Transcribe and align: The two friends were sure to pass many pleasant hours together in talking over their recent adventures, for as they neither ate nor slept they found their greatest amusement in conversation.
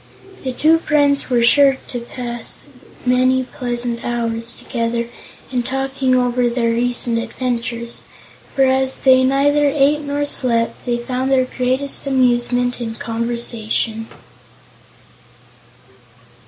The 0.43 0.51
two 0.51 0.79
friends 0.79 1.29
were 1.29 1.43
sure 1.43 1.77
to 1.89 1.99
pass 1.99 2.63
many 3.05 3.43
pleasant 3.43 4.03
hours 4.03 4.51
together 4.53 5.07
in 5.51 5.61
talking 5.61 6.15
over 6.15 6.49
their 6.49 6.71
recent 6.71 7.19
adventures, 7.19 8.01
for 8.55 8.63
as 8.63 8.97
they 8.97 9.23
neither 9.23 9.67
ate 9.67 9.99
nor 10.01 10.25
slept 10.25 10.87
they 10.87 10.97
found 10.97 11.31
their 11.31 11.45
greatest 11.45 12.07
amusement 12.07 12.81
in 12.81 12.95
conversation. 12.95 14.07